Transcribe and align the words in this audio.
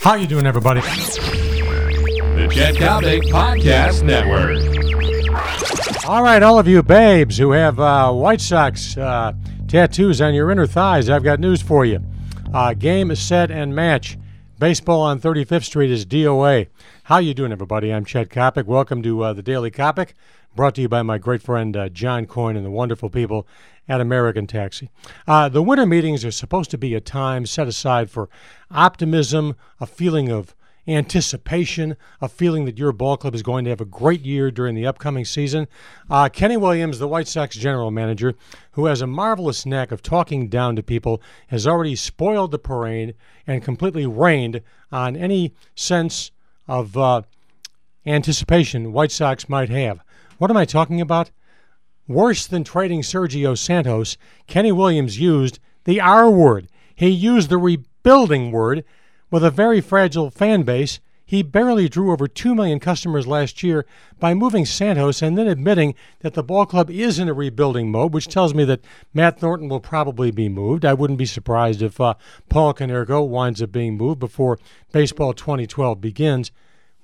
How 0.00 0.14
you 0.14 0.26
doing, 0.26 0.46
everybody? 0.46 0.80
The 0.80 2.48
Chet 2.50 2.74
Coppock 2.76 3.22
Podcast 3.24 4.02
Network. 4.02 4.56
All 6.06 6.22
right, 6.22 6.42
all 6.42 6.58
of 6.58 6.66
you 6.66 6.82
babes 6.82 7.36
who 7.36 7.50
have 7.52 7.78
uh, 7.78 8.10
White 8.10 8.40
Sox 8.40 8.96
uh, 8.96 9.34
tattoos 9.68 10.22
on 10.22 10.32
your 10.32 10.50
inner 10.50 10.66
thighs, 10.66 11.10
I've 11.10 11.22
got 11.22 11.38
news 11.38 11.60
for 11.60 11.84
you. 11.84 12.00
Uh, 12.54 12.72
game, 12.72 13.10
is 13.10 13.20
set, 13.20 13.50
and 13.50 13.74
match. 13.74 14.16
Baseball 14.60 15.00
on 15.00 15.18
35th 15.18 15.64
Street 15.64 15.90
is 15.90 16.04
DOA. 16.04 16.66
How 17.04 17.16
you 17.16 17.32
doing, 17.32 17.50
everybody? 17.50 17.94
I'm 17.94 18.04
Chet 18.04 18.28
Coppock. 18.28 18.66
Welcome 18.66 19.02
to 19.04 19.22
uh, 19.22 19.32
the 19.32 19.40
Daily 19.40 19.70
Coppock, 19.70 20.12
brought 20.54 20.74
to 20.74 20.82
you 20.82 20.88
by 20.88 21.00
my 21.00 21.16
great 21.16 21.40
friend 21.40 21.74
uh, 21.74 21.88
John 21.88 22.26
Coyne 22.26 22.56
and 22.56 22.66
the 22.66 22.70
wonderful 22.70 23.08
people 23.08 23.46
at 23.88 24.02
American 24.02 24.46
Taxi. 24.46 24.90
Uh, 25.26 25.48
the 25.48 25.62
winter 25.62 25.86
meetings 25.86 26.26
are 26.26 26.30
supposed 26.30 26.70
to 26.72 26.76
be 26.76 26.94
a 26.94 27.00
time 27.00 27.46
set 27.46 27.68
aside 27.68 28.10
for 28.10 28.28
optimism, 28.70 29.56
a 29.80 29.86
feeling 29.86 30.30
of 30.30 30.54
anticipation, 30.90 31.96
a 32.20 32.28
feeling 32.28 32.64
that 32.64 32.78
your 32.78 32.92
ball 32.92 33.16
club 33.16 33.34
is 33.34 33.42
going 33.42 33.64
to 33.64 33.70
have 33.70 33.80
a 33.80 33.84
great 33.84 34.22
year 34.22 34.50
during 34.50 34.74
the 34.74 34.86
upcoming 34.86 35.24
season. 35.24 35.68
Uh, 36.08 36.28
Kenny 36.28 36.56
Williams, 36.56 36.98
the 36.98 37.08
White 37.08 37.28
Sox 37.28 37.56
general 37.56 37.90
manager, 37.90 38.34
who 38.72 38.86
has 38.86 39.00
a 39.00 39.06
marvelous 39.06 39.64
knack 39.64 39.92
of 39.92 40.02
talking 40.02 40.48
down 40.48 40.76
to 40.76 40.82
people, 40.82 41.22
has 41.48 41.66
already 41.66 41.94
spoiled 41.94 42.50
the 42.50 42.58
parade 42.58 43.14
and 43.46 43.64
completely 43.64 44.06
rained 44.06 44.62
on 44.90 45.16
any 45.16 45.54
sense 45.74 46.30
of 46.66 46.96
uh, 46.96 47.22
anticipation 48.06 48.92
White 48.92 49.12
Sox 49.12 49.48
might 49.48 49.70
have. 49.70 50.00
What 50.38 50.50
am 50.50 50.56
I 50.56 50.64
talking 50.64 51.00
about? 51.00 51.30
Worse 52.08 52.46
than 52.46 52.64
trading 52.64 53.02
Sergio 53.02 53.56
Santos, 53.56 54.16
Kenny 54.46 54.72
Williams 54.72 55.20
used 55.20 55.58
the 55.84 56.00
R 56.00 56.30
word. 56.30 56.68
He 56.94 57.08
used 57.08 57.50
the 57.50 57.58
rebuilding 57.58 58.50
word 58.50 58.84
with 59.30 59.44
a 59.44 59.50
very 59.50 59.80
fragile 59.80 60.30
fan 60.30 60.62
base. 60.62 61.00
He 61.24 61.44
barely 61.44 61.88
drew 61.88 62.10
over 62.10 62.26
2 62.26 62.56
million 62.56 62.80
customers 62.80 63.26
last 63.26 63.62
year 63.62 63.86
by 64.18 64.34
moving 64.34 64.66
Santos 64.66 65.22
and 65.22 65.38
then 65.38 65.46
admitting 65.46 65.94
that 66.20 66.34
the 66.34 66.42
ball 66.42 66.66
club 66.66 66.90
is 66.90 67.20
in 67.20 67.28
a 67.28 67.32
rebuilding 67.32 67.92
mode, 67.92 68.12
which 68.12 68.26
tells 68.26 68.52
me 68.52 68.64
that 68.64 68.80
Matt 69.14 69.38
Thornton 69.38 69.68
will 69.68 69.78
probably 69.78 70.32
be 70.32 70.48
moved. 70.48 70.84
I 70.84 70.94
wouldn't 70.94 71.20
be 71.20 71.26
surprised 71.26 71.82
if 71.82 72.00
uh, 72.00 72.14
Paul 72.48 72.74
Konerko 72.74 73.28
winds 73.28 73.62
up 73.62 73.70
being 73.70 73.96
moved 73.96 74.18
before 74.18 74.58
baseball 74.90 75.32
2012 75.32 76.00
begins. 76.00 76.50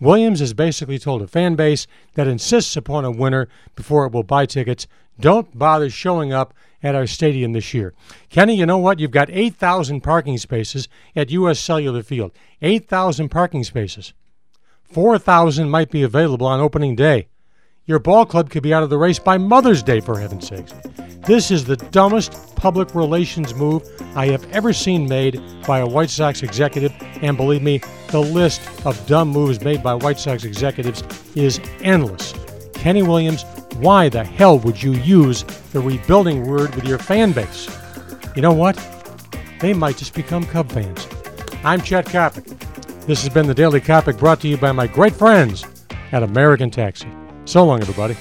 Williams 0.00 0.40
has 0.40 0.52
basically 0.52 0.98
told 0.98 1.22
a 1.22 1.28
fan 1.28 1.54
base 1.54 1.86
that 2.14 2.26
insists 2.26 2.76
upon 2.76 3.04
a 3.04 3.10
winner 3.12 3.48
before 3.76 4.06
it 4.06 4.12
will 4.12 4.24
buy 4.24 4.44
tickets, 4.44 4.88
don't 5.18 5.58
bother 5.58 5.90
showing 5.90 6.32
up 6.32 6.54
at 6.82 6.94
our 6.94 7.06
stadium 7.06 7.52
this 7.52 7.74
year. 7.74 7.94
Kenny, 8.28 8.54
you 8.54 8.66
know 8.66 8.78
what? 8.78 9.00
You've 9.00 9.10
got 9.10 9.30
8,000 9.30 10.00
parking 10.02 10.38
spaces 10.38 10.88
at 11.14 11.30
U.S. 11.30 11.58
Cellular 11.58 12.02
Field. 12.02 12.32
8,000 12.62 13.28
parking 13.28 13.64
spaces. 13.64 14.12
4,000 14.84 15.68
might 15.68 15.90
be 15.90 16.02
available 16.02 16.46
on 16.46 16.60
opening 16.60 16.94
day. 16.94 17.28
Your 17.86 17.98
ball 17.98 18.26
club 18.26 18.50
could 18.50 18.62
be 18.62 18.74
out 18.74 18.82
of 18.82 18.90
the 18.90 18.98
race 18.98 19.18
by 19.18 19.38
Mother's 19.38 19.82
Day, 19.82 20.00
for 20.00 20.18
heaven's 20.18 20.48
sakes. 20.48 20.72
This 21.26 21.50
is 21.50 21.64
the 21.64 21.76
dumbest 21.76 22.56
public 22.56 22.94
relations 22.94 23.54
move 23.54 23.82
I 24.16 24.26
have 24.26 24.48
ever 24.52 24.72
seen 24.72 25.08
made 25.08 25.40
by 25.66 25.78
a 25.78 25.86
White 25.86 26.10
Sox 26.10 26.42
executive, 26.42 26.92
and 27.22 27.36
believe 27.36 27.62
me, 27.62 27.80
the 28.08 28.20
list 28.20 28.60
of 28.84 29.04
dumb 29.06 29.28
moves 29.28 29.60
made 29.60 29.82
by 29.82 29.94
White 29.94 30.18
Sox 30.18 30.44
executives 30.44 31.02
is 31.36 31.60
endless. 31.80 32.34
Kenny 32.74 33.02
Williams, 33.02 33.44
why 33.80 34.08
the 34.08 34.24
hell 34.24 34.58
would 34.60 34.82
you 34.82 34.92
use 34.92 35.42
the 35.72 35.80
rebuilding 35.80 36.46
word 36.46 36.74
with 36.74 36.84
your 36.84 36.98
fan 36.98 37.32
base? 37.32 37.68
You 38.34 38.42
know 38.42 38.52
what? 38.52 38.76
They 39.60 39.72
might 39.72 39.96
just 39.96 40.14
become 40.14 40.44
Cub 40.46 40.70
fans. 40.70 41.06
I'm 41.64 41.80
Chet 41.80 42.06
Coppock. 42.06 42.44
This 43.06 43.22
has 43.22 43.32
been 43.32 43.46
the 43.46 43.54
Daily 43.54 43.80
Coppock 43.80 44.18
brought 44.18 44.40
to 44.40 44.48
you 44.48 44.56
by 44.56 44.72
my 44.72 44.86
great 44.86 45.14
friends 45.14 45.64
at 46.12 46.22
American 46.22 46.70
Taxi. 46.70 47.08
So 47.44 47.64
long, 47.64 47.80
everybody. 47.80 48.16